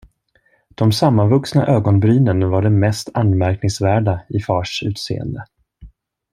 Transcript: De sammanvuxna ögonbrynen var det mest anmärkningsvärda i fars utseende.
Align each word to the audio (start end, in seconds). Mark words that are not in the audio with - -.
De 0.75 0.91
sammanvuxna 0.91 1.67
ögonbrynen 1.67 2.49
var 2.49 2.61
det 2.61 2.69
mest 2.69 3.09
anmärkningsvärda 3.13 4.21
i 4.29 4.39
fars 4.39 4.83
utseende. 4.85 5.45